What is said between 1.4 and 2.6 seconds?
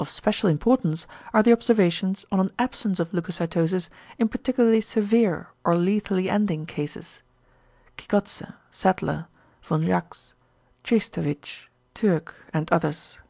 the observations on an